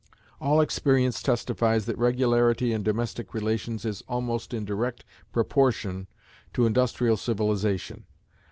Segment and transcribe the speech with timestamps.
[0.39, 6.07] All experience testifies that regularity in domestic relations is almost in direct proportion
[6.53, 8.05] to industrial civilization.